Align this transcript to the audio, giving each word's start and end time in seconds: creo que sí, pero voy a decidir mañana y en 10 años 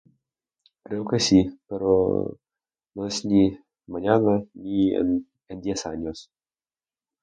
creo 0.85 1.05
que 1.05 1.19
sí, 1.19 1.41
pero 1.69 1.89
voy 2.95 3.05
a 3.05 3.09
decidir 3.09 3.63
mañana 3.85 4.43
y 4.55 4.95
en 4.95 5.27
10 5.61 5.85
años 5.85 6.31